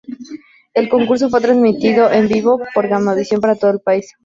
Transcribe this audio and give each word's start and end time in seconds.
El 0.73 0.89
concurso 0.89 1.29
fue 1.29 1.41
transmitido 1.41 2.11
en 2.11 2.27
vivo 2.27 2.59
por 2.73 2.87
Gamavisión 2.87 3.39
para 3.39 3.55
todo 3.55 3.69
el 3.69 3.81
país. 3.81 4.11